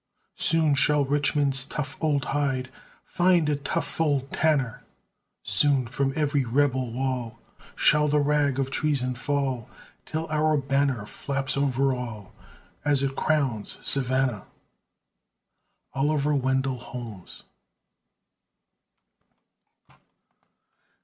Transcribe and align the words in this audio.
Soon 0.39 0.73
shall 0.73 1.05
Richmond's 1.05 1.63
tough 1.63 1.95
old 2.03 2.25
hide 2.25 2.71
Find 3.05 3.47
a 3.49 3.55
tough 3.55 4.01
old 4.01 4.31
tanner! 4.31 4.81
Soon 5.43 5.85
from 5.85 6.11
every 6.15 6.43
rebel 6.43 6.91
wall 6.91 7.39
Shall 7.75 8.07
the 8.07 8.19
rag 8.19 8.57
of 8.57 8.71
treason 8.71 9.13
fall, 9.13 9.69
Till 10.07 10.25
our 10.31 10.57
banner 10.57 11.05
flaps 11.05 11.55
o'er 11.55 11.93
all 11.93 12.33
As 12.83 13.03
it 13.03 13.15
crowns 13.15 13.77
Savannah! 13.83 14.45
OLIVER 15.93 16.33
WENDELL 16.33 16.79
HOLMES. 16.79 17.43